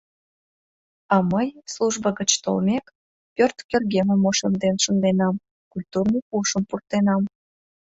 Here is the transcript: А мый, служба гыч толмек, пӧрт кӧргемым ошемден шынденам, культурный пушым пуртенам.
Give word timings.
А 1.13 1.15
мый, 1.31 1.47
служба 1.73 2.09
гыч 2.19 2.31
толмек, 2.43 2.85
пӧрт 3.35 3.57
кӧргемым 3.69 4.21
ошемден 4.29 4.75
шынденам, 4.83 5.35
культурный 5.71 6.23
пушым 6.29 6.63
пуртенам. 6.69 7.23